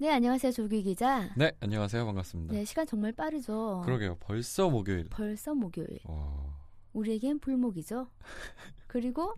[0.00, 1.28] 네, 안녕하세요, 조규 기자.
[1.36, 2.06] 네, 안녕하세요.
[2.06, 2.54] 반갑습니다.
[2.54, 3.82] 네, 시간 정말 빠르죠.
[3.84, 4.16] 그러게요.
[4.18, 5.04] 벌써 목요일.
[5.10, 6.00] 벌써 목요일.
[6.04, 6.56] 와.
[6.94, 8.08] 우리에겐 불목이죠.
[8.86, 9.34] 그리고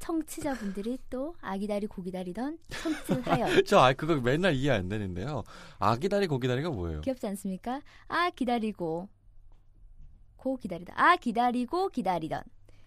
[0.00, 3.62] 청취자분들이 또 아기다리 고기다리던 청취 사연.
[3.64, 5.44] 저 아, 그거 맨날 이해 안 되는데요.
[5.78, 7.02] 아기다리 고기다리가 뭐예요?
[7.02, 7.80] 귀엽지 않습니까?
[8.08, 9.08] 아 기다리고
[10.34, 10.92] 고 기다리다.
[10.96, 12.42] 아 기다리고 기다리던.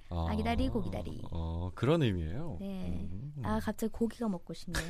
[0.09, 1.21] 아, 기다리, 고 기다리.
[1.31, 2.57] 어, 그런 의미예요.
[2.59, 3.07] 네.
[3.11, 4.85] 음, 아 갑자기 고기가 먹고 싶네요.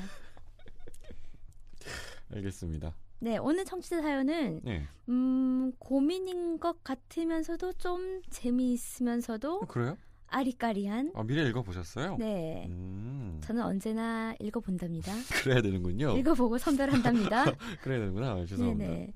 [2.35, 2.93] 알겠습니다.
[3.19, 4.85] 네 오늘 청취자 사연은 네.
[5.09, 9.97] 음 고민인 것 같으면서도 좀 재미있으면서도 어, 그래요?
[10.27, 11.11] 아리까리한.
[11.13, 12.17] 아, 미래 읽어 보셨어요?
[12.17, 12.65] 네.
[12.67, 13.39] 음.
[13.43, 15.11] 저는 언제나 읽어본답니다.
[15.43, 16.17] 그래야 되는군요.
[16.17, 17.45] 읽어보고 선별한답니다.
[17.83, 18.31] 그래야 되는구나.
[18.31, 18.89] 아, 죄송합니다.
[18.91, 19.13] 네네.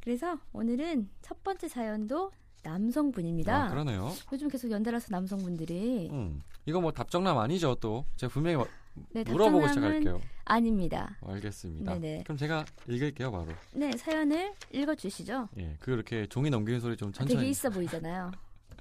[0.00, 2.32] 그래서 오늘은 첫 번째 사연도
[2.64, 3.66] 남성분입니다.
[3.66, 4.12] 아, 그러네요.
[4.32, 6.42] 요즘 계속 연달아서 남성분들이 음.
[6.66, 8.04] 이거 뭐 답정남 아니죠, 또.
[8.16, 8.66] 제가 분명히 마-
[9.12, 10.20] 네, 물어보고 시작할게요.
[10.44, 11.16] 아닙니다.
[11.20, 11.94] 어, 알겠습니다.
[11.98, 12.22] 네네.
[12.24, 13.46] 그럼 제가 읽을게요, 바로.
[13.72, 15.48] 네, 사연을 읽어주시죠.
[15.58, 15.76] 예.
[15.80, 17.38] 그 이렇게 종이 넘기는 소리 좀 아, 천천히.
[17.38, 18.30] 되게 있어 보이잖아요.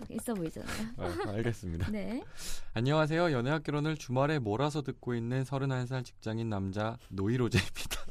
[0.10, 0.88] 있어 보이잖아요.
[0.98, 1.90] 아, 알겠습니다.
[1.92, 2.24] 네.
[2.74, 3.32] 안녕하세요.
[3.32, 8.06] 연애학 결혼을 주말에 몰아서 듣고 있는 31살 직장인 남자 노이로제입니다.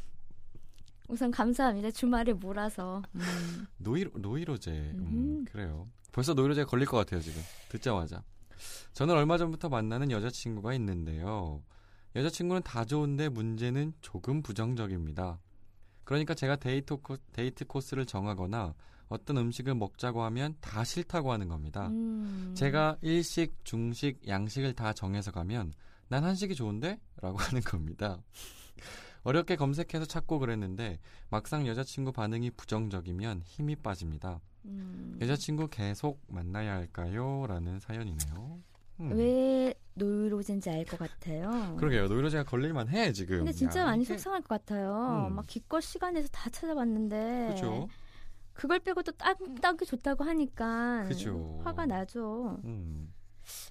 [1.08, 1.90] 우선 감사합니다.
[1.90, 3.02] 주말에 몰아서.
[3.14, 3.66] 음.
[3.78, 4.70] 노이 노이로제.
[4.72, 5.52] 음, 음흠.
[5.52, 5.88] 그래요.
[6.12, 7.42] 벌써 노이로제 걸릴 것 같아요, 지금.
[7.68, 8.22] 듣자마자.
[8.94, 11.62] 저는 얼마 전부터 만나는 여자친구가 있는데요.
[12.16, 15.40] 여자친구는 다 좋은데 문제는 조금 부정적입니다.
[16.04, 18.74] 그러니까 제가 데이트, 코, 데이트 코스를 정하거나
[19.08, 21.88] 어떤 음식을 먹자고 하면 다 싫다고 하는 겁니다.
[21.88, 22.54] 음.
[22.56, 25.72] 제가 일식, 중식, 양식을 다 정해서 가면
[26.08, 27.00] 난 한식이 좋은데?
[27.20, 28.22] 라고 하는 겁니다.
[29.22, 30.98] 어렵게 검색해서 찾고 그랬는데
[31.30, 34.40] 막상 여자친구 반응이 부정적이면 힘이 빠집니다.
[34.66, 35.18] 음.
[35.20, 37.46] 여자친구 계속 만나야 할까요?
[37.48, 38.60] 라는 사연이네요.
[39.00, 39.12] 음.
[39.16, 41.76] 왜 노이로제인지 알 것 같아요.
[41.78, 42.08] 그러게요.
[42.08, 43.38] 노이로제가 걸릴만 해, 지금.
[43.38, 45.28] 근데 진짜 야, 많이 속상할 것 같아요.
[45.30, 45.36] 음.
[45.36, 47.48] 막 기껏 시간에서 다 찾아봤는데.
[47.54, 47.88] 그죠?
[48.52, 51.04] 그걸 빼고 또 딱, 딱이 좋다고 하니까.
[51.08, 51.60] 그죠.
[51.64, 52.60] 화가 나죠.
[52.64, 53.12] 음.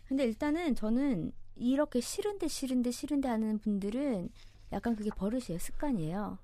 [0.08, 4.30] 근데 일단은 저는 이렇게 싫은데 싫은데 싫은데 하는 분들은
[4.72, 5.60] 약간 그게 버릇이에요.
[5.60, 6.38] 습관이에요.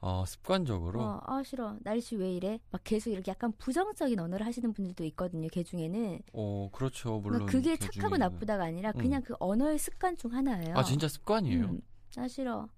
[0.00, 1.00] 아, 습관적으로.
[1.02, 1.76] 어, 아, 싫어.
[1.82, 2.60] 날씨 왜 이래?
[2.70, 5.48] 막 계속 이렇게 약간 부정적인 언어를 하시는 분들도 있거든요.
[5.48, 6.20] 개 중에는.
[6.32, 7.18] 어, 그렇죠.
[7.18, 7.46] 물론.
[7.46, 8.18] 그러니까 그게 그 착하고 중에는.
[8.18, 8.98] 나쁘다가 아니라 음.
[9.00, 10.76] 그냥 그 언어의 습관 중 하나예요.
[10.76, 11.64] 아, 진짜 습관이에요?
[11.64, 11.80] 음,
[12.16, 12.68] 아, 싫어.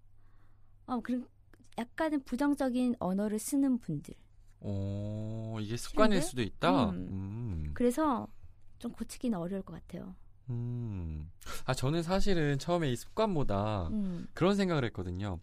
[0.86, 1.26] 어, 그리고
[1.76, 4.14] 약간은 부정적인 언어를 쓰는 분들.
[4.60, 6.26] 어, 이게 습관일 싫은데?
[6.28, 6.91] 수도 있다?
[6.91, 6.94] 음.
[7.10, 7.70] 음.
[7.75, 8.26] 그래서
[8.78, 10.14] 좀 고치기는 어려울 것 같아요.
[10.48, 11.30] 음.
[11.64, 14.26] 아, 저는 사실은 처음에 이 습관보다 음.
[14.34, 15.38] 그런 생각을 했거든요.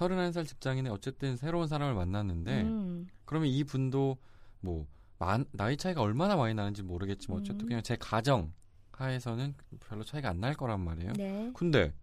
[0.00, 3.06] 31살 직장인에 어쨌든 새로운 사람을 만났는데, 음.
[3.24, 4.18] 그러면 이 분도
[4.60, 4.86] 뭐,
[5.18, 7.68] 만- 나이 차이가 얼마나 많이 나는지 모르겠지만, 어쨌든 음.
[7.68, 8.52] 그냥 제 가정
[8.92, 11.12] 하에서는 별로 차이가 안 날 거란 말이에요.
[11.14, 11.50] 네.
[11.54, 11.94] 근데,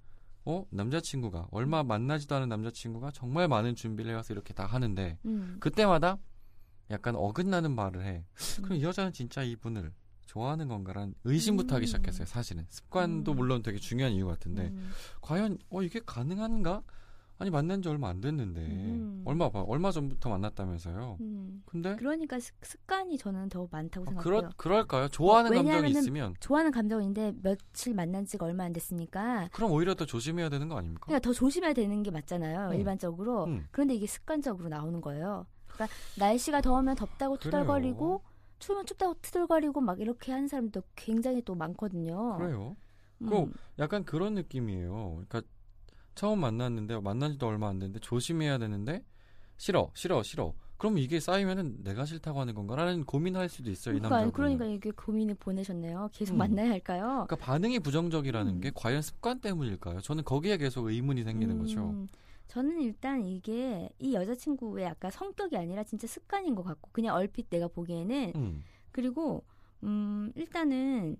[0.45, 0.65] 어?
[0.71, 5.57] 남자친구가, 얼마 만나지도 않은 남자친구가 정말 많은 준비를 해와서 이렇게 다 하는데, 음.
[5.59, 6.17] 그때마다
[6.89, 8.25] 약간 어긋나는 말을 해.
[8.57, 8.75] 그럼 음.
[8.77, 9.91] 이 여자는 진짜 이분을
[10.25, 11.87] 좋아하는 건가라는 의심부터 하기 음.
[11.87, 12.65] 시작했어요, 사실은.
[12.69, 13.37] 습관도 음.
[13.37, 14.89] 물론 되게 중요한 이유 같은데, 음.
[15.21, 16.81] 과연, 어, 이게 가능한가?
[17.43, 19.21] 아니, 만난 지 얼마 안 됐는데, 음.
[19.25, 21.17] 얼마, 봐, 얼마 전부터 만났다면서요.
[21.19, 21.61] 음.
[21.65, 24.23] 근데, 그러니까 습, 습관이 저는 더 많다고 아, 생각해요.
[24.23, 25.07] 그러, 그럴까요?
[25.09, 30.05] 좋아하는 어, 감정이 있으면, 좋아하는 감정인데 며칠 만난 지가 얼마 안 됐으니까 그럼 오히려 더
[30.05, 31.05] 조심해야 되는 거 아닙니까?
[31.05, 32.69] 그러니까 더 조심해야 되는 게 맞잖아요.
[32.69, 32.73] 음.
[32.75, 33.45] 일반적으로.
[33.45, 33.65] 음.
[33.71, 35.45] 그런데 이게 습관적으로 나오는 거예요.
[35.67, 37.37] 그러니까 날씨가 더우면 덥다고.
[37.37, 38.23] 투덜거리고
[38.59, 42.37] 추우면 춥다고 투덜거리고 막 이렇게 하는 사람도 굉장히 또 많거든요.
[42.37, 42.77] 그래요.
[43.21, 43.29] 음.
[43.29, 45.23] 그 약간 그런 느낌이에요.
[45.27, 45.41] 그러니까
[46.15, 49.03] 처음 만났는데 만난 지도 얼마 안 됐는데 조심해야 되는데
[49.57, 50.53] 싫어, 싫어, 싫어.
[50.77, 53.95] 그럼 이게 쌓이면은 내가 싫다고 하는 건가라는 고민할 수도 있어요.
[53.95, 54.33] 이 그러니까, 남자분.
[54.33, 56.09] 그러니까 이게 고민을 보내셨네요.
[56.11, 56.39] 계속 음.
[56.39, 57.25] 만나야 할까요?
[57.27, 58.59] 그러니까 반응이 부정적이라는 음.
[58.61, 60.01] 게 과연 습관 때문일까요?
[60.01, 61.89] 저는 거기에 계속 의문이 생기는 거죠.
[61.89, 62.09] 음,
[62.47, 67.67] 저는 일단 이게 이 여자친구의 아까 성격이 아니라 진짜 습관인 것 같고 그냥 얼핏 내가
[67.69, 68.63] 보기에는 음.
[68.91, 69.45] 그리고
[69.83, 71.15] 음 일단은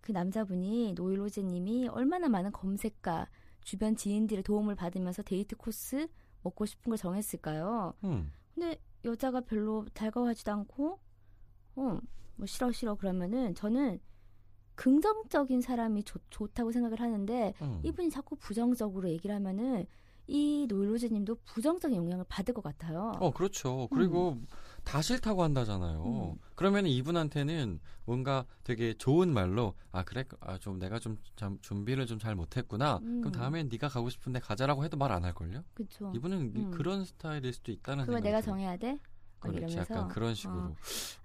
[0.00, 3.28] 그 남자분이 노일로제님이 얼마나 많은 검색과
[3.68, 6.08] 주변 지인들의 도움을 받으면서 데이트 코스
[6.42, 7.92] 먹고 싶은 걸 정했을까요?
[8.04, 8.32] 음.
[8.54, 10.98] 근데 여자가 별로 달가워하지도 않고
[11.76, 12.00] 어
[12.38, 14.00] 뭐 싫어 싫어 그러면은 저는
[14.76, 17.80] 긍정적인 사람이 좋, 좋다고 생각을 하는데 음.
[17.82, 19.86] 이분이 자꾸 부정적으로 얘기를 하면은
[20.28, 23.12] 이 노일로제님도 부정적인 영향을 받을 것 같아요.
[23.18, 23.88] 어, 그렇죠.
[23.92, 24.36] 그리고
[24.88, 26.02] 다 싫다고 한다잖아요.
[26.34, 26.38] 음.
[26.54, 32.34] 그러면 이분한테는 뭔가 되게 좋은 말로 아 그래 아 좀 내가 좀참 준비를 좀 잘
[32.34, 32.98] 못했구나.
[33.02, 33.20] 음.
[33.20, 35.62] 그럼 다음엔 네가 가고 싶은데 가자라고 해도 말 안 할 걸요.
[35.74, 36.10] 그쵸.
[36.16, 36.70] 이분은 이- 음.
[36.70, 38.52] 그런 스타일일 수도 있다는 생각이 내가 들어요.
[38.56, 38.92] 정해야 돼?
[39.40, 39.94] 막 그렇지 이러면서.
[39.94, 40.74] 약간 그런 식으로 어.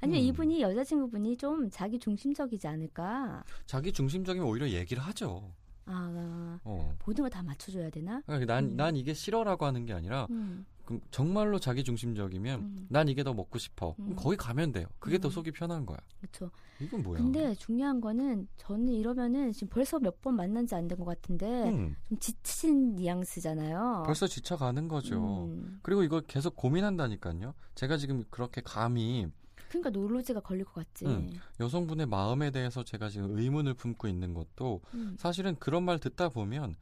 [0.02, 0.28] 아니면 음.
[0.28, 3.44] 이분이 여자친구분이 좀 자기 중심적이지 않을까?
[3.66, 5.54] 자기 중심적이면 오히려 얘기를 하죠.
[5.86, 6.96] 아, 어.
[7.06, 8.22] 모든 걸 다 맞춰줘야 되나?
[8.26, 8.76] 그러니까 난, 음.
[8.78, 10.73] 난 이게 싫어라고 하는 게 아니라 음, 그
[11.12, 12.88] 정말로 자기 중심적이면 음.
[12.90, 13.96] 난 이게 더 먹고 싶어.
[14.00, 14.16] 음.
[14.18, 14.88] 거기 가면 돼요.
[15.00, 15.32] 그게 더 음.
[15.32, 15.98] 속이 편한 거야.
[16.20, 16.52] 그렇죠.
[16.82, 17.20] 이건 뭐야?
[17.20, 21.70] 근데 중요한 거는 저는 이러면은 지금 벌써 몇 번 만난 지 안 된 것 같은데
[21.70, 24.04] 음, 좀 지친 뉘앙스잖아요.
[24.06, 25.46] 벌써 지쳐가는 거죠.
[25.46, 25.80] 음.
[25.82, 27.54] 그리고 이거 계속 고민한다니까요.
[27.76, 29.28] 제가 지금 그렇게 감히
[29.70, 31.06] 그러니까 노로제가 걸릴 것 같지.
[31.06, 31.32] 음.
[31.60, 35.16] 여성분의 마음에 대해서 제가 지금 의문을 품고 있는 것도 음.
[35.18, 36.76] 사실은 그런 말 듣다 보면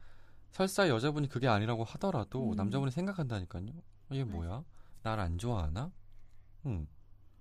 [0.50, 2.56] 설사 여자분이 그게 아니라고 하더라도 음.
[2.56, 3.66] 남자분이 생각한다니까요.
[4.14, 4.64] 얘 뭐야?
[5.02, 5.90] 날 안 좋아하나?
[6.66, 6.86] 음.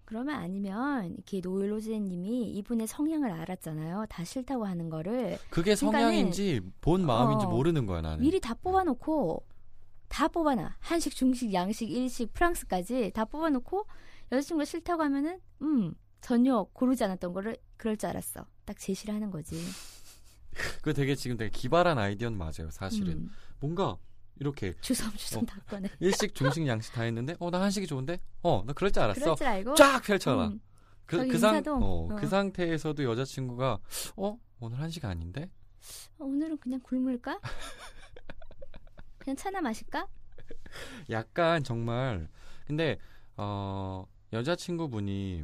[0.05, 4.07] 그러면 아니면 이렇게 노로제님이 이분의 성향을 알았잖아요.
[4.09, 7.49] 다 싫다고 하는 거를 그게 성향인지 본 마음인지 어.
[7.49, 8.19] 모르는 거야 나는.
[8.21, 9.45] 미리 다 뽑아놓고
[10.09, 10.75] 다 뽑아놔.
[10.79, 13.85] 한식, 중식, 양식, 일식, 프랑스까지 다 뽑아놓고
[14.33, 18.45] 여자친구가 싫다고 하면은 음 전혀 고르지 않았던 거를 그럴 줄 알았어.
[18.65, 19.55] 딱 제시를 하는 거지.
[20.83, 22.69] 그 되게 지금 되게 기발한 아이디어는 맞아요.
[22.71, 23.29] 사실은 음,
[23.61, 23.97] 뭔가
[24.41, 25.45] 이렇게 주섬주섬 어.
[25.45, 25.87] 다 꺼내.
[26.01, 29.21] 일식, 중식, 양식 다 했는데 어 나 한식이 좋은데 어 나 그럴 줄 알았어.
[29.21, 29.75] 그럴 줄 알고.
[29.75, 30.47] 쫙 펼쳐놔.
[30.47, 30.59] 음,
[31.05, 31.57] 그, 그, 상.
[31.67, 32.07] 어, 어.
[32.15, 33.77] 그 상태에서도 여자친구가
[34.17, 35.47] 어 오늘 한식 아닌데
[36.17, 37.39] 어, 오늘은 그냥 굶을까?
[39.19, 40.07] 그냥 차나 마실까?
[41.11, 42.27] 약간 정말
[42.65, 42.97] 근데
[43.37, 45.43] 어 여자친구분이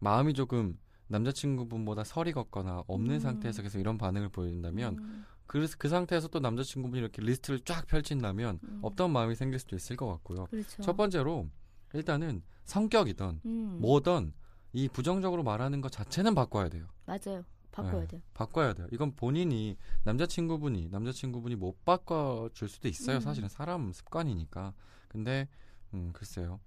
[0.00, 3.20] 마음이 조금 남자친구분보다 설이 걷거나 없는 음.
[3.20, 8.60] 상태에서 계속 이런 반응을 보인다면 음, 그래서 그 상태에서 또 남자친구분이 이렇게 리스트를 쫙 펼친다면
[8.62, 8.78] 음.
[8.82, 10.46] 없던 마음이 생길 수도 있을 것 같고요.
[10.46, 10.82] 그렇죠.
[10.82, 11.48] 첫 번째로
[11.94, 14.32] 일단은 성격이든 음, 뭐든
[14.72, 16.86] 이 부정적으로 말하는 것 자체는 바꿔야 돼요.
[17.06, 17.44] 맞아요.
[17.70, 18.06] 바꿔야 네.
[18.08, 18.22] 돼요.
[18.34, 18.86] 바꿔야 돼요.
[18.90, 23.16] 이건 본인이 남자친구분이 남자친구분이 못 바꿔 줄 수도 있어요.
[23.16, 23.20] 음.
[23.20, 24.72] 사실은 사람 습관이니까.
[25.08, 25.48] 근데
[25.94, 26.60] 음 글쎄요.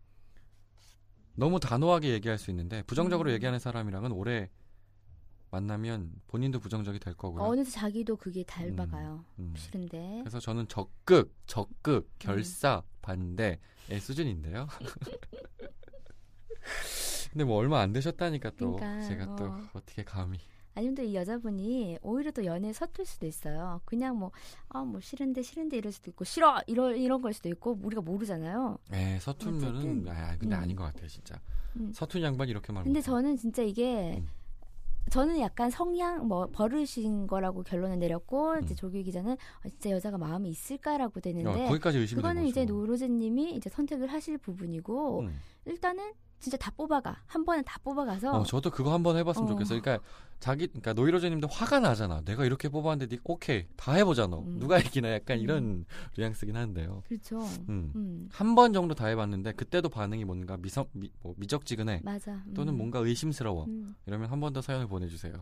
[1.35, 3.33] 너무 단호하게 얘기할 수 있는데 부정적으로 음.
[3.33, 4.49] 얘기하는 사람이랑은 오래
[5.51, 7.43] 만나면 본인도 부정적이 될 거고요.
[7.43, 9.23] 어느새 자기도 그게 닮아가요.
[9.39, 9.53] 음.
[9.55, 10.19] 싫은데.
[10.21, 13.57] 그래서 저는 적극, 적극, 결사, 반대의
[13.99, 14.67] 수준인데요.
[17.31, 19.59] 근데 뭐 얼마 안 되셨다니까 또 그러니까, 제가 또 어.
[19.73, 20.39] 어떻게 감히
[20.75, 23.81] 아니면 또 이 여자분이 오히려 또 연애에 서툴 수도 있어요.
[23.85, 24.31] 그냥 뭐,
[24.69, 26.61] 아, 뭐 싫은데 싫은데 이럴 수도 있고, 싫어!
[26.67, 28.77] 이런, 이런 걸 수도 있고, 우리가 모르잖아요.
[28.93, 30.61] 에 서툴면은 어쨌든, 아 근데 음.
[30.61, 31.37] 아닌 것 같아요 진짜
[31.75, 31.91] 음.
[31.93, 33.01] 서툰 양반이 이렇게 말 근데.
[33.01, 34.29] 저는 진짜 이게, 음.
[35.09, 38.75] 저는 약간 성향, 뭐, 버릇인 거라고 결론을 내렸고, 이제 음.
[38.75, 42.65] 조규 기자는 아, 진짜 여자가 마음이 있을까라고 어, 되는데, 거기까지 의심이 그거는 된 이제.
[42.65, 45.39] 노로제님이 이제 선택을 하실 부분이고, 음.
[45.65, 47.21] 일단은 진짜 다 뽑아가.
[47.25, 49.51] 한 번에 다 뽑아가서, 어, 저도 그거 한 번 해봤으면 어.
[49.51, 49.81] 좋겠어요.
[49.81, 50.03] 그러니까
[50.39, 52.21] 자기, 그러니까 노이로제님도 화가 나잖아.
[52.21, 54.39] 내가 이렇게 뽑았는데 네, 오케이 다 해보자 너.
[54.39, 54.57] 음.
[54.59, 55.43] 누가 이기나 약간 음.
[55.43, 55.85] 이런
[56.17, 57.03] 뉘앙스긴 한데요.
[57.07, 57.39] 그렇죠.
[57.67, 57.91] 음.
[57.95, 62.01] 음, 한번 정도 다 해봤는데 그때도 반응이 뭔가 미성, 미, 뭐 미적지근해.
[62.03, 62.41] 맞아.
[62.55, 62.77] 또는 음.
[62.77, 63.65] 뭔가 의심스러워.
[63.65, 63.95] 음.
[64.05, 65.33] 이러면 한 번 더 사연을 보내주세요.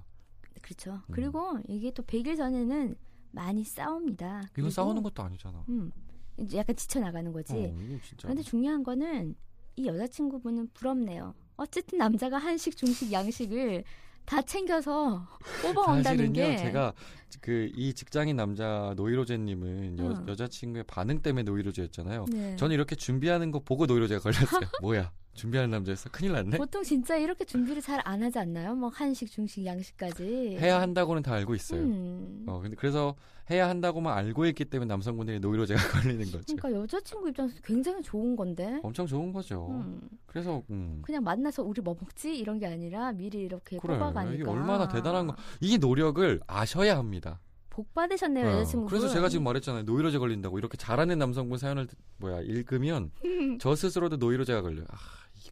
[0.63, 0.93] 그렇죠.
[0.93, 1.11] 음.
[1.11, 2.95] 그리고 이게 또 100일 전에는
[3.31, 4.25] 많이 싸웁니다.
[4.39, 5.63] 이건 그리고, 싸우는 것도 아니잖아.
[5.69, 5.91] 음,
[6.39, 7.53] 이제 약간 지쳐 나가는 거지.
[7.53, 7.75] 어.
[8.23, 9.35] 근데 중요한 거는
[9.77, 11.33] 이 여자친구분은 부럽네요.
[11.55, 13.83] 어쨌든 남자가 한식, 중식, 양식을
[14.25, 15.25] 다 챙겨서
[15.61, 16.93] 뽑아온다는 게 제가
[17.41, 20.27] 그 이 직장인 남자 노이로제님은 여, 응.
[20.27, 22.25] 여자친구의 반응 때문에 노이로제였잖아요.
[22.29, 22.55] 네.
[22.55, 24.61] 저는 이렇게 준비하는 거 보고 노이로제가 걸렸어요.
[24.81, 25.11] 뭐야?
[25.37, 26.09] 준비하는 남자였어?
[26.11, 26.57] 큰일 났네.
[26.57, 28.75] 보통 진짜 이렇게 준비를 잘 안 하지 않나요?
[28.75, 30.57] 뭐 한식, 중식, 양식까지.
[30.59, 31.81] 해야 한다고는 다 알고 있어요.
[31.81, 32.43] 음.
[32.47, 33.15] 어, 근데 그래서
[33.49, 35.79] 해야 한다고만 알고 있기 때문에 남성분들이 노이로 제가
[36.17, 36.55] 걸리는 거죠.
[36.57, 38.79] 그러니까 여자친구 입장에서 굉장히 좋은 건데.
[38.83, 39.67] 엄청 좋은 거죠.
[39.71, 40.01] 음.
[40.25, 41.01] 그래서 음.
[41.03, 45.27] 그냥 만나서 우리 뭐 먹지 이런 게 아니라 미리 이렇게 그래 뽑아가니까 이게 얼마나 대단한
[45.27, 45.35] 거.
[45.61, 47.39] 이 노력을 아셔야 합니다.
[47.69, 48.87] 복 받으셨네요 어, 여자친구.
[48.87, 49.83] 그래서 제가 지금 말했잖아요.
[49.83, 53.11] 노이로제 걸린다고 이렇게 잘하는 남성분 사연을 듣- 뭐야 읽으면
[53.61, 54.85] 저 스스로도 노이로제가 걸려요.
[54.89, 54.95] 아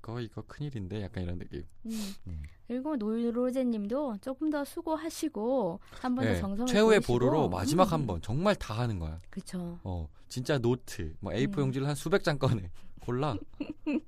[0.05, 1.63] 이거 이거 큰일인데 약간 이런 느낌.
[1.87, 2.13] 음.
[2.27, 2.43] 음.
[2.67, 7.13] 그리고 노이로제님도 조금 더 수고하시고 한 번더 네, 정성을 최후의 보이시고.
[7.13, 7.93] 보루로 마지막 음.
[7.93, 9.19] 한번 정말 다 하는 거야.
[9.31, 9.79] 그렇죠.
[9.83, 11.59] 어 진짜 노트 뭐 A4 음.
[11.65, 12.69] 용지를 한 수백 장 꺼내
[13.01, 13.35] 골라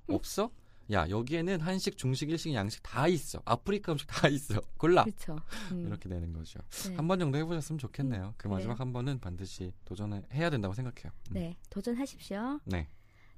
[0.09, 0.51] 없어?
[0.91, 3.41] 야 여기에는 한식, 중식, 일식, 양식 다 있어.
[3.43, 4.61] 아프리카 음식 다 있어.
[4.77, 5.03] 골라.
[5.03, 5.37] 그렇죠.
[5.71, 5.85] 음.
[5.87, 6.59] 이렇게 되는 거죠.
[6.87, 6.95] 네.
[6.95, 8.35] 한번 정도 해보셨으면 좋겠네요.
[8.37, 8.53] 그 그래요.
[8.55, 11.11] 마지막 한 번은 반드시 도전을 해야 된다고 생각해요.
[11.31, 11.33] 음.
[11.33, 12.59] 네, 도전하십시오.
[12.65, 12.87] 네.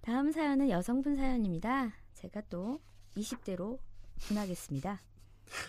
[0.01, 1.91] 다음 사연은 여성분 사연입니다.
[2.19, 2.81] 제가 또
[3.15, 3.79] 20대로
[4.17, 5.01] 분하겠습니다.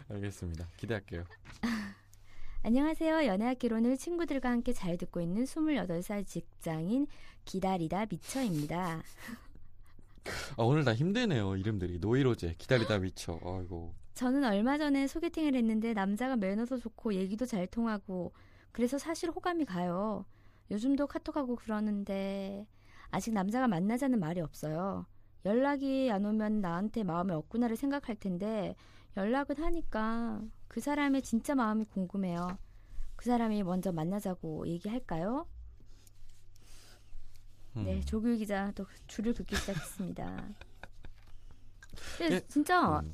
[0.08, 0.66] 알겠습니다.
[0.76, 1.24] 기대할게요.
[2.64, 3.24] 안녕하세요.
[3.24, 7.06] 연애학개론을 친구들과 함께 잘 듣고 있는 28살 직장인
[7.44, 9.00] 기다리다 미쳐입니다.
[10.58, 11.56] 아, 오늘 다 힘드네요.
[11.56, 13.38] 이름들이 노이로제 기다리다 미쳐.
[13.44, 13.94] 아이고.
[14.14, 18.32] 저는 얼마 전에 소개팅을 했는데 남자가 매너도 좋고 얘기도 잘 통하고
[18.72, 20.26] 그래서 사실 호감이 가요.
[20.72, 22.66] 요즘도 카톡하고 그러는데
[23.10, 25.06] 아직 남자가 만나자는 말이 없어요.
[25.44, 28.74] 연락이 안 오면 나한테 마음이 없구나를 생각할 텐데
[29.16, 32.58] 연락은 하니까 그 사람의 진짜 마음이 궁금해요.
[33.16, 35.46] 그 사람이 먼저 만나자고 얘기할까요?
[37.76, 37.84] 음.
[37.84, 40.48] 네, 조규 기자 또 줄을 긋기 시작했습니다.
[42.22, 43.12] 예, 진짜 음.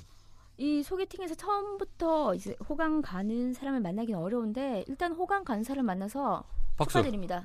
[0.59, 6.45] 이 소개팅에서 처음부터 이제 호감 가는 사람을 만나기는 어려운데 일단 호감 가는 사람을 만나서
[6.76, 6.92] 박수.
[6.92, 7.42] 축하드립니다.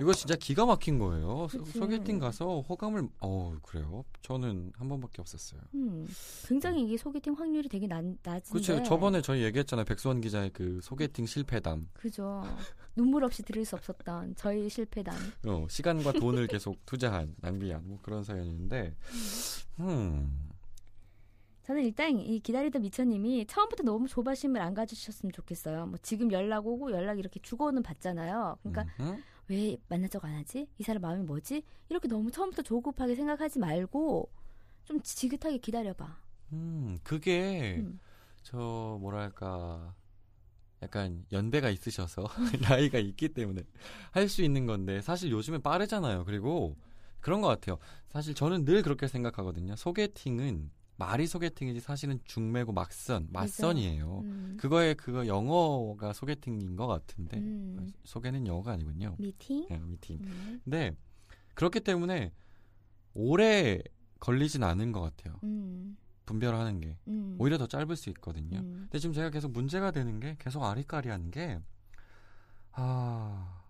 [0.00, 1.48] 이거 진짜 기가 막힌 거예요.
[1.48, 1.78] 소, 그치.
[1.78, 4.04] 소개팅 가서 호감을 어 그래요?
[4.22, 5.60] 저는 한 번밖에 없었어요.
[5.74, 6.08] 음,
[6.46, 8.50] 굉장히 이게 소개팅 확률이 되게 낮, 낮은데.
[8.50, 8.82] 그렇죠.
[8.82, 9.84] 저번에 저희 얘기했잖아요.
[9.84, 11.88] 백수원 기자의 그 소개팅 실패담.
[11.92, 12.42] 그죠.
[12.96, 15.14] 눈물 없이 들을 수 없었던 저희 실패담.
[15.46, 18.96] 어, 시간과 돈을 계속 투자한 낭비한 뭐 그런 사연인데.
[19.80, 20.48] 음.
[21.64, 25.86] 저는 일단 이 기다리다 미처님이 처음부터 너무 조바심을 안 가지셨으면 좋겠어요.
[25.86, 28.56] 뭐 지금 연락 오고 연락 이렇게 주고는 받잖아요.
[28.62, 29.22] 그러니까 음흠.
[29.52, 30.68] 왜 만나자고 안 하지?
[30.78, 31.62] 이 사람 마음이 뭐지?
[31.88, 34.30] 이렇게 너무 처음부터 조급하게 생각하지 말고
[34.84, 36.16] 좀 지긋하게 기다려봐.
[36.52, 37.98] 음, 그게 음.
[38.42, 39.94] 저 뭐랄까
[40.82, 42.24] 약간 연배가 있으셔서
[42.90, 43.62] 나이가 있기 때문에
[44.10, 46.24] 할 수 있는 건데 사실 요즘에 빠르잖아요.
[46.24, 46.76] 그리고
[47.20, 47.78] 그런 것 같아요.
[48.08, 49.76] 사실 저는 늘 그렇게 생각하거든요.
[49.76, 50.70] 소개팅은
[51.02, 54.20] 말이 소개팅이지 사실은 중매고 막선 맞선이에요.
[54.20, 54.56] 음.
[54.60, 57.90] 그거에 그거 영어가 소개팅인 것 같은데 음.
[58.04, 59.16] 소개는 영어가 아니군요.
[59.18, 59.66] 미팅?
[59.68, 60.20] 네, 미팅.
[60.22, 60.60] 음.
[60.62, 60.94] 근데
[61.54, 62.32] 그렇기 때문에
[63.14, 63.80] 오래
[64.20, 65.40] 걸리진 않은 것 같아요.
[65.42, 65.96] 음.
[66.24, 67.34] 분별하는 게 음.
[67.40, 68.60] 오히려 더 짧을 수 있거든요.
[68.60, 68.82] 음.
[68.82, 71.58] 근데 지금 제가 계속 문제가 되는 게 계속 아리까리한 게
[72.70, 73.64] 아,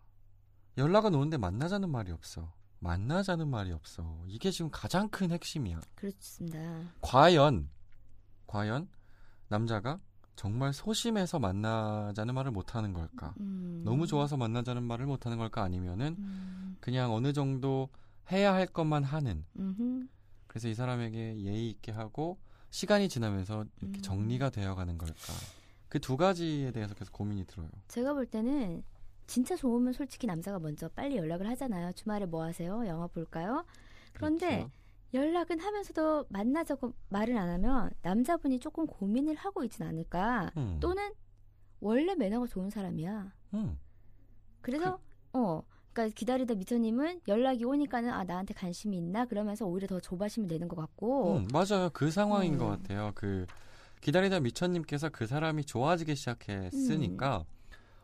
[0.77, 2.53] 연락은 오는데 만나자는 말이 없어.
[2.83, 4.25] 만나자는 말이 없어.
[4.27, 5.81] 이게 지금 가장 큰 핵심이야.
[5.95, 6.59] 그렇습니다.
[7.01, 7.71] 과연
[8.47, 8.89] 과연
[9.49, 10.01] 남자가
[10.35, 13.35] 정말 소심해서 만나자는 말을 못 하는 걸까?
[13.39, 13.83] 음.
[13.85, 16.77] 너무 좋아서 만나자는 말을 못 하는 걸까 아니면은 음.
[16.81, 17.89] 그냥 어느 정도
[18.33, 20.09] 해야 할 것만 하는 음흠.
[20.49, 24.03] 그래서 이 사람에게 예의 있게 하고 시간이 지나면서 이렇게 음.
[24.03, 25.15] 정리가 되어 가는 걸까?
[25.89, 27.69] 그 두 가지에 대해서 계속 고민이 들어요.
[27.89, 28.83] 제가 볼 때는
[29.33, 31.93] 진짜 좋으면 솔직히 남자가 먼저 빨리 연락을 하잖아요.
[31.93, 32.87] 주말에 뭐 하세요?
[32.87, 33.65] 영화 볼까요?
[34.13, 34.71] 그런데 그렇죠?
[35.15, 40.51] 연락은 하면서도 만나자고 말을 안 하면 남자분이 조금 고민을 하고 있진 않을까.
[40.59, 40.77] 음.
[40.81, 41.13] 또는
[41.81, 43.33] 원래 매너가 좋은 사람이야.
[43.55, 43.79] 음.
[44.61, 44.99] 그래서
[45.33, 45.63] 어
[45.95, 50.77] 그러니까 기다리다 미처님은 연락이 오니까는 아 나한테 관심이 있나 그러면서 오히려 더 조바심을 내는 것
[50.77, 51.89] 같고 음, 맞아요.
[51.95, 52.59] 그 상황인 음.
[52.59, 53.13] 것 같아요.
[53.15, 53.47] 그
[54.03, 57.62] 기다리다 미천님께서 그 사람이 좋아지기 시작했으니까 음.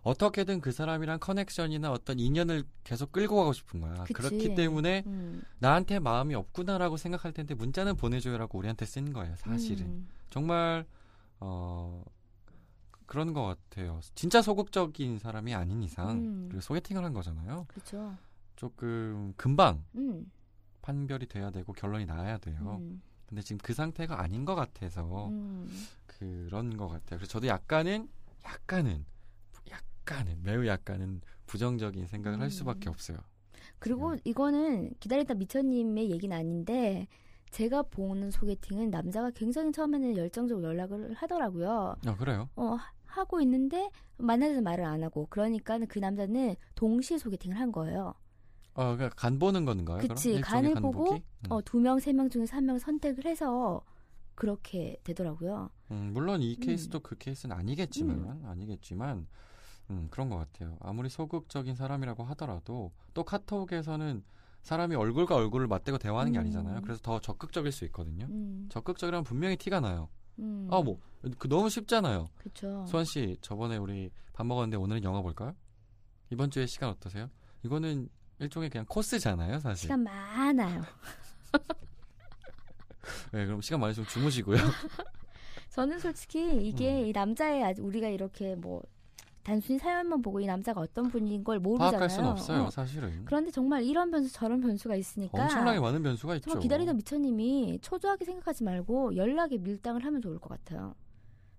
[0.08, 3.92] 어떻게든 그 사람이랑 커넥션이나 어떤 인연을 계속 끌고 가고 싶은 거야.
[4.04, 4.14] 그치.
[4.14, 9.36] 그렇기 때문에 음, 나한테 마음이 없구나라고 생각할 텐데 문자는 보내줘요라고 우리한테 쓴 거예요.
[9.36, 10.86] 사실은 음, 정말
[11.40, 12.02] 어
[13.04, 14.00] 그런 것 같아요.
[14.14, 16.46] 진짜 소극적인 사람이 아닌 이상 음.
[16.48, 17.66] 그리고 소개팅을 한 거잖아요.
[17.68, 18.16] 그렇죠.
[18.56, 20.30] 조금 금방 음,
[20.80, 22.78] 판별이 돼야 되고 결론이 나야 돼요.
[22.80, 25.68] 음, 근데 지금 그 상태가 아닌 것 같아서 음.
[26.06, 27.18] 그런 것 같아요.
[27.18, 28.08] 그래서 저도 약간은
[28.44, 29.04] 약간은
[30.08, 32.50] 약간은 매우 약간은 부정적인 생각을 할 음.
[32.50, 33.18] 수밖에 없어요.
[33.78, 34.20] 그리고 네.
[34.24, 37.06] 이거는 기다리다 미처님의 얘기는 아닌데
[37.50, 41.96] 제가 보는 소개팅은 남자가 굉장히 처음에는 열정적으로 연락을 하더라고요.
[42.06, 42.48] 아 그래요?
[42.56, 48.14] 어 하- 하고 있는데 만나자는 말을 안 하고 그러니까 그 남자는 동시에 소개팅을 한 거예요.
[48.74, 49.98] 어, 그러니까 간 보는 건가요?
[49.98, 51.22] 그치, 간을 간 보고, 보기?
[51.44, 51.46] 음.
[51.50, 53.82] 어, 두 명, 세 명 중에서 한 명을 선택을 해서
[54.36, 55.68] 그렇게 되더라고요.
[55.90, 56.60] 음, 물론 이 음.
[56.60, 59.26] 케이스도 그 케이스는 아니겠지만 아니겠지만
[59.90, 60.76] 음, 그런 것 같아요.
[60.80, 64.22] 아무리 소극적인 사람이라고 하더라도 또 카톡에서는
[64.62, 66.40] 사람이 얼굴과 얼굴을 맞대고 대화하는 게 음.
[66.40, 66.82] 아니잖아요.
[66.82, 68.26] 그래서 더 적극적일 수 있거든요.
[68.26, 70.08] 음, 적극적이라면 분명히 티가 나요.
[70.38, 71.00] 음, 아, 뭐,
[71.38, 72.28] 그 너무 쉽잖아요.
[72.36, 72.84] 그쵸.
[72.86, 75.54] 수환 씨, 저번에 우리 밥 먹었는데 오늘은 영화 볼까요?
[76.30, 77.30] 이번 주에 시간 어떠세요?
[77.64, 79.82] 이거는 일종의 그냥 코스잖아요, 사실.
[79.82, 80.82] 시간 많아요.
[83.32, 84.58] 네, 그럼 시간 많으시면 주무시고요.
[85.70, 87.06] 저는 솔직히 이게 음.
[87.06, 88.82] 이 남자의 우리가 이렇게 뭐
[89.48, 91.92] 단순히 사연만 보고 이 남자가 어떤 분인 걸 모르잖아요.
[91.92, 92.70] 파악할 수는 없어요, 어.
[92.70, 93.24] 사실은.
[93.24, 96.50] 그런데 정말 이런 변수 저런 변수가 있으니까 엄청나게 많은 변수가 있죠.
[96.50, 100.94] 정말 기다리다 미처님이 초조하게 생각하지 말고 연락에 밀당을 하면 좋을 것 같아요.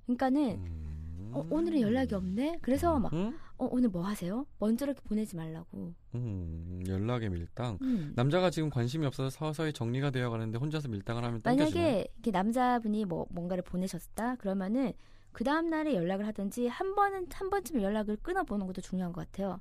[0.05, 1.31] 그러니까는 음.
[1.33, 2.59] 어, 오늘은 연락이 없네.
[2.61, 3.35] 그래서 막 음?
[3.57, 4.45] 어, 오늘 뭐 하세요?
[4.59, 5.91] 먼저 이렇게 보내지 말라고.
[6.13, 7.79] 음, 연락의 밀당.
[7.81, 8.13] 음.
[8.15, 11.41] 남자가 지금 관심이 없어서 서서히 정리가 되어 가는데 혼자서 밀당을 하면?
[11.43, 14.93] 만약에 남자분이 뭐 뭔가를 보내셨다 그러면은
[15.31, 19.59] 그 다음 날에 연락을 하든지 한 번은 한 번쯤 연락을 끊어보는 것도 중요한 것 같아요.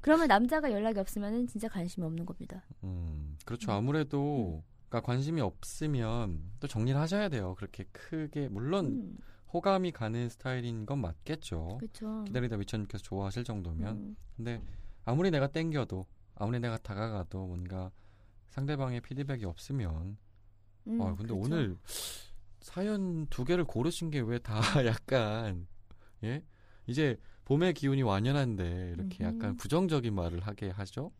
[0.00, 2.62] 그러면 남자가 연락이 없으면은 진짜 관심이 없는 겁니다.
[2.82, 3.72] 음, 그렇죠.
[3.72, 3.76] 음.
[3.76, 7.54] 아무래도 그러니까 관심이 없으면 또 정리를 하셔야 돼요.
[7.56, 9.18] 그렇게 크게 물론 음,
[9.52, 11.78] 호감이 가는 스타일인 건 맞겠죠.
[11.78, 12.24] 그렇죠.
[12.24, 14.62] 기다리다 미천님께서 좋아하실 정도면 음, 근데
[15.04, 17.90] 아무리 내가 땡겨도 아무리 내가 다가가도 뭔가
[18.48, 20.16] 상대방의 피드백이 없으면
[20.86, 21.36] 음, 아 근데 그렇죠.
[21.36, 21.78] 오늘
[22.64, 24.56] 사연 두 개를 고르신 게 왜 다
[24.86, 25.66] 약간
[26.24, 26.42] 예
[26.86, 29.34] 이제 봄의 기운이 완연한데 이렇게 음흠.
[29.36, 31.12] 약간 부정적인 말을 하게 하죠.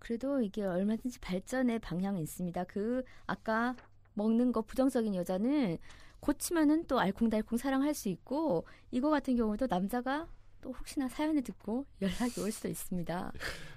[0.00, 2.64] 그래도 이게 얼마든지 발전의 방향은 있습니다.
[2.64, 3.76] 그 아까
[4.14, 5.78] 먹는 거 부정적인 여자는
[6.20, 10.28] 고치면은 또 알콩달콩 사랑할 수 있고 이거 같은 경우도 남자가
[10.62, 13.32] 또 혹시나 사연을 듣고 연락이 올 수도 있습니다.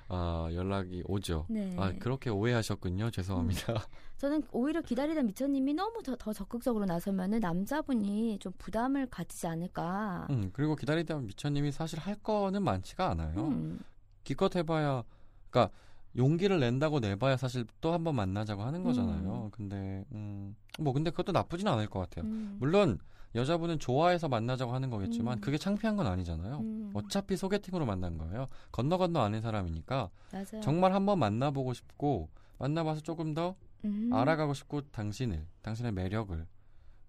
[0.08, 1.46] 아 연락이 오죠.
[1.50, 1.75] 네.
[1.77, 3.10] 아 그렇게 오해하셨군요.
[3.12, 3.86] 죄송합니다.
[4.18, 10.27] 저는 오히려 기다리다 미처님이 너무 더, 더 적극적으로 나서면은 남자분이 좀 부담을 가지지 않을까.
[10.30, 13.48] 음 그리고 기다리다 미천님이 사실 할 거는 많지가 않아요.
[13.48, 13.80] 음,
[14.24, 15.04] 기껏 해봐야
[15.50, 15.74] 그러니까
[16.15, 19.46] 용기를 낸다고 내봐야 사실 또 한 번 만나자고 하는 거잖아요.
[19.46, 19.51] 음.
[19.51, 22.25] 근데 음 뭐 근데 그것도 나쁘진 않을 것 같아요.
[22.25, 23.00] 음, 물론
[23.36, 25.42] 여자분은 좋아해서 만나자고 하는 거겠지만 음.
[25.42, 26.60] 그게 창피한 건 아니잖아요.
[26.60, 28.48] 음, 어차피 소개팅으로 만난 거예요.
[28.72, 30.62] 건너 건너 아는 사람이니까 맞아요.
[30.62, 36.48] 정말 한번 만나보고 싶고 만나봐서 조금 더 음, 알아가고 싶고 당신을 당신의 매력을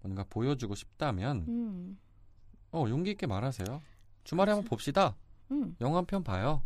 [0.01, 1.97] 뭔가 보여주고 싶다면 음,
[2.71, 3.81] 어 용기 있게 말하세요.
[4.25, 4.57] 주말에 그렇죠.
[4.57, 5.15] 한번 봅시다.
[5.51, 6.61] 음, 영화 한 편 봐요.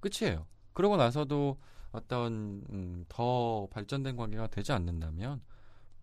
[0.00, 0.46] 끝이에요.
[0.74, 1.58] 그러고 나서도
[1.92, 5.40] 어떤 음, 더 발전된 관계가 되지 않는다면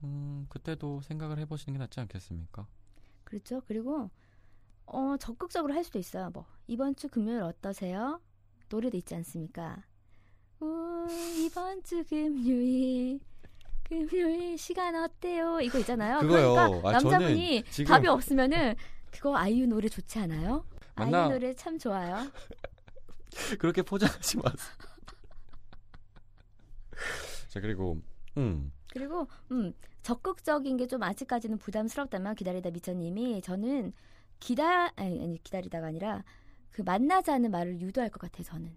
[0.04, 2.68] 음, 그때도 생각을 해보시는 게 낫지 않겠습니까?
[3.27, 3.62] 그렇죠.
[3.67, 4.10] 그리고
[4.86, 6.29] 어 적극적으로 할 수도 있어요.
[6.34, 8.22] 뭐 이번 주 금요일 어떠세요?
[8.69, 9.84] 노래도 있지 않습니까?
[10.62, 11.05] 우,
[11.38, 13.19] 이번 주 금요일
[13.84, 15.60] 금요일 시간 어때요?
[15.62, 16.19] 이거 있잖아요.
[16.19, 16.53] 그거요.
[16.53, 18.75] 그러니까 아, 남자분이 지금- 답이 없으면은
[19.12, 20.65] 그거 아이유 노래 좋지 않아요?
[20.96, 21.24] 맞나?
[21.25, 22.31] 아이유 노래 참 좋아요.
[23.60, 24.77] 그렇게 포장하지 마세요.
[27.50, 28.00] 자 그리고
[28.38, 29.74] 음 그리고 음
[30.07, 33.91] 적극적인 게 좀 아직까지는 부담스럽다면 기다리다 미처님이 저는
[34.39, 36.23] 기다 아니, 아니 기다리다가 아니라
[36.71, 38.43] 그 만나자는 말을 유도할 것 같아요.
[38.43, 38.72] 저는.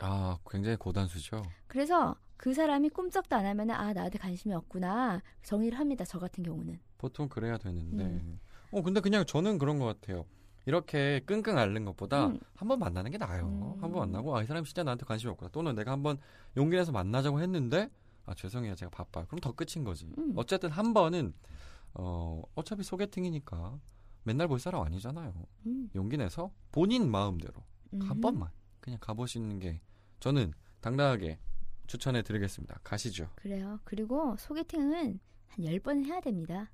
[0.00, 1.42] 아, 굉장히 고단수죠.
[1.68, 6.04] 그래서 그 사람이 꿈쩍도 안 하면 아 나한테 관심이 없구나 정리를 합니다.
[6.04, 6.80] 저 같은 경우는.
[6.98, 8.02] 보통 그래야 되는데.
[8.02, 8.40] 음.
[8.72, 10.24] 어, 근데 그냥 저는 그런 것 같아요.
[10.66, 12.40] 이렇게 끙끙 앓는 것보다 음.
[12.56, 13.44] 한번 만나는 게 나아요.
[13.46, 13.80] 음.
[13.80, 15.50] 한번 만나고 아, 이 사람이 진짜 나한테 관심이 없구나.
[15.52, 16.18] 또는 내가 한번
[16.56, 17.88] 용기 내서 만나자고 했는데
[18.30, 18.76] 아, 죄송해요.
[18.76, 19.26] 제가 바빠요.
[19.26, 20.06] 그럼 더 끝인 거지.
[20.16, 20.32] 음.
[20.36, 21.34] 어쨌든 한 번은
[21.94, 23.80] 어, 어차피 소개팅이니까
[24.22, 25.34] 맨날 볼 사람 아니잖아요.
[25.66, 28.20] 음, 용기 내서 본인 마음대로 한 음.
[28.20, 29.80] 번만 그냥 가보시는 게
[30.20, 31.40] 저는 당당하게
[31.88, 32.78] 추천해 드리겠습니다.
[32.84, 33.30] 가시죠.
[33.34, 33.80] 그래요.
[33.82, 36.70] 그리고 소개팅은 한 10번 해야 됩니다.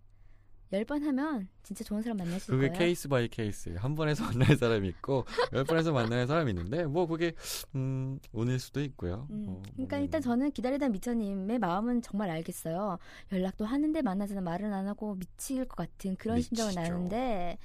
[0.72, 2.78] 10번 하면 진짜 좋은 사람 만나실 그게 거예요.
[2.78, 3.70] case by case.
[3.70, 7.32] 한 번에서 만날 사람이 있고 열 번에서 만나는 사람이 있는데 뭐 그게
[7.74, 9.26] 음 운일 수도 있고요.
[9.30, 12.98] 음, 어, 그러니까 뭐, 일단 저는 기다리다 미쳐님의 마음은 정말 알겠어요.
[13.32, 16.80] 연락도 하는데 만나자는 말은 안 하고 미칠 것 같은 그런 심정은 미치죠.
[16.80, 17.58] 나는데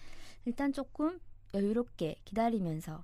[0.45, 1.19] 일단 조금
[1.53, 3.03] 여유롭게 기다리면서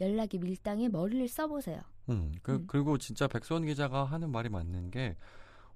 [0.00, 1.80] 연락이 밀당에 머리를 써보세요.
[2.08, 2.64] 음, 그, 음.
[2.66, 5.16] 그리고 진짜 백수원 기자가 하는 말이 맞는 게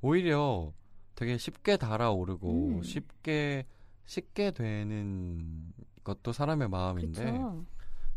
[0.01, 0.73] 오히려
[1.17, 2.83] 되게 쉽게 달아오르고 음.
[2.83, 3.67] 쉽게
[4.05, 5.73] 쉽게 되는
[6.05, 7.67] 것도 사람의 마음인데 그렇죠.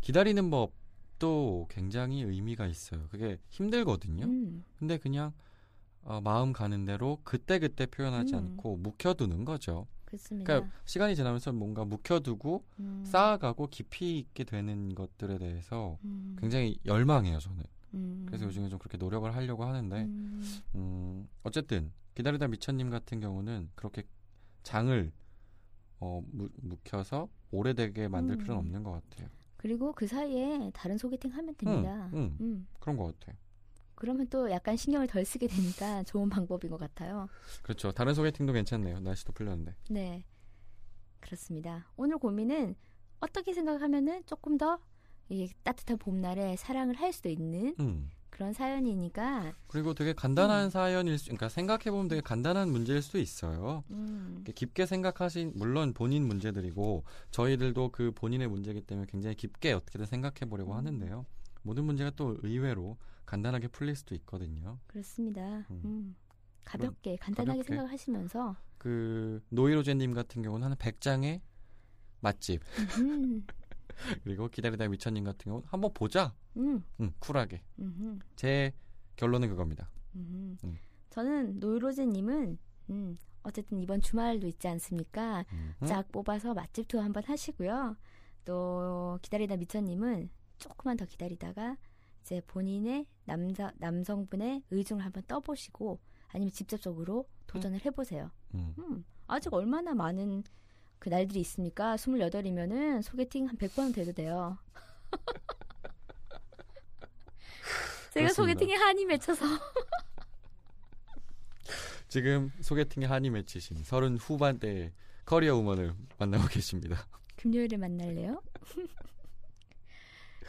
[0.00, 3.08] 기다리는 법도 굉장히 의미가 있어요.
[3.10, 4.24] 그게 힘들거든요.
[4.26, 5.32] 음, 근데 그냥
[6.02, 8.38] 어, 마음 가는 대로 그때 그때 표현하지 음.
[8.38, 9.86] 않고 묵혀두는 거죠.
[10.04, 10.46] 그렇습니다.
[10.46, 17.38] 그러니까 시간이 지나면서 뭔가 묵혀두고 음, 쌓아가고 깊이 있게 되는 것들에 대해서 음, 굉장히 열망해요
[17.38, 17.64] 저는.
[17.94, 20.42] 음, 그래서 요즘에 좀 그렇게 노력을 하려고 하는데 음,
[20.74, 24.04] 음, 어쨌든 기다리다 미천님 같은 경우는 그렇게
[24.62, 25.12] 장을
[26.00, 28.38] 어, 무, 묵혀서 오래되게 만들 음.
[28.38, 29.28] 필요는 없는 것 같아요.
[29.56, 32.10] 그리고 그 사이에 다른 소개팅 하면 됩니다.
[32.14, 32.36] 음.
[32.40, 33.36] 음, 그런 것 같아요.
[33.94, 37.28] 그러면 또 약간 신경을 덜 쓰게 되니까 좋은 방법인 것 같아요.
[37.62, 37.92] 그렇죠.
[37.92, 39.00] 다른 소개팅도 괜찮네요.
[39.00, 39.74] 날씨도 풀렸는데.
[39.90, 40.24] 네.
[41.20, 41.86] 그렇습니다.
[41.96, 42.76] 오늘 고민은
[43.20, 44.80] 어떻게 생각하면은 조금 더
[45.30, 48.10] 이 따뜻한 봄날에 사랑을 할 수도 있는 음.
[48.30, 50.70] 그런 사연이니까 그리고 되게 간단한 음.
[50.70, 53.84] 사연일 수, 그러니까 생각해 보면 되게 간단한 문제일 수도 있어요.
[53.90, 60.48] 음, 깊게 생각하신, 물론 본인 문제들이고, 저희들도 그 본인의 문제이기 때문에 굉장히 깊게 어떻게든 생각해
[60.48, 60.76] 보려고 음.
[60.78, 61.26] 하는데요.
[61.62, 64.78] 모든 문제가 또 의외로 간단하게 풀릴 수도 있거든요.
[64.86, 65.66] 그렇습니다.
[65.70, 65.82] 음.
[65.84, 66.16] 음.
[66.64, 67.74] 가볍게 간단하게 가볍게.
[67.74, 71.40] 생각하시면서 그, 노이로제님 같은 경우는 한 100장의
[72.20, 72.62] 맛집,
[73.00, 73.46] 음,
[74.24, 76.34] 그리고 기다리다 미천님 같은 경우는 한번 보자.
[76.56, 77.62] 음, 음, 쿨하게.
[77.78, 78.72] 음, 제
[79.16, 79.90] 결론은 그겁니다.
[80.14, 80.56] 음.
[80.64, 80.78] 음.
[81.10, 82.58] 저는 노이로제님은
[82.90, 85.44] 음, 어쨌든 이번 주말도 있지 않습니까?
[85.52, 85.86] 음.
[85.86, 87.96] 짝 뽑아서 맛집 투어 한번 하시고요.
[88.44, 91.76] 또 기다리다 미처님은 조금만 더 기다리다가
[92.22, 98.30] 이제 본인의 남자 남성분의 의중을 한번 떠보시고 아니면 직접적으로 도전을 해보세요.
[98.54, 98.74] 음.
[98.78, 100.44] 음, 아직 얼마나 많은
[101.00, 101.96] 그 날들이 있습니까?
[101.96, 104.58] 28이면은 소개팅 한 100번은 돼도 돼요.
[108.12, 108.34] 제가 그렇습니다.
[108.34, 109.44] 소개팅에 한이 맺혀서
[112.08, 114.92] 지금 소개팅에 한이 맺히신 서른 후반대의
[115.24, 117.06] 커리어 우먼을 만나고 계십니다.
[117.36, 118.42] 금요일에 만날래요?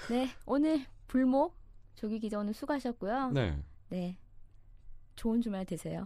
[0.09, 1.55] 네, 오늘 불목
[1.95, 3.31] 조기 기자 오늘 수고하셨고요.
[3.31, 3.57] 네.
[3.87, 4.17] 네.
[5.15, 6.05] 좋은 주말 되세요.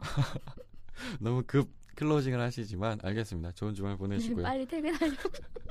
[1.19, 3.51] 너무 급 클로징을 하시지만 알겠습니다.
[3.53, 4.43] 좋은 주말 보내시고요.
[4.45, 5.29] 빨리 퇴근하려고.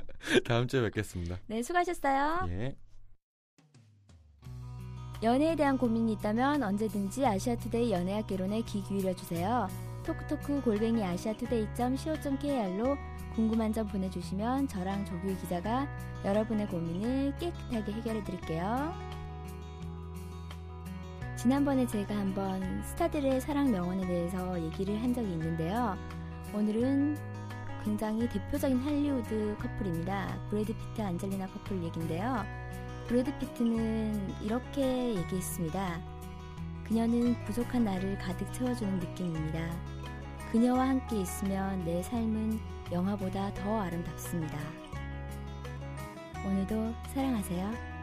[0.45, 1.39] 다음 주에 뵙겠습니다.
[1.47, 2.47] 네, 수고하셨어요.
[2.49, 2.75] 예.
[5.23, 9.67] 연애에 대한 고민이 있다면 언제든지 아시아투데이 연애학 개론에 귀 기울여주세요.
[10.05, 12.97] 토크토크 골뱅이 아시아투데이.co.kr로
[13.33, 15.87] 궁금한 점 보내주시면 저랑 조규 기자가
[16.23, 18.93] 여러분의 고민을 깨끗하게 해결해 드릴게요.
[21.45, 25.95] 지난번에 제가 한번 스타들의 사랑 명언에 대해서 얘기를 한 적이 있는데요.
[26.51, 27.15] 오늘은
[27.83, 30.39] 굉장히 대표적인 할리우드 커플입니다.
[30.49, 32.43] 브래드 피트, 안젤리나 커플 얘긴데요.
[33.05, 36.01] 브래드 피트는 이렇게 얘기했습니다.
[36.83, 39.69] 그녀는 부족한 나를 가득 채워주는 느낌입니다.
[40.51, 42.59] 그녀와 함께 있으면 내 삶은
[42.91, 44.57] 영화보다 더 아름답습니다.
[46.43, 47.94] 오늘도 사랑하세요.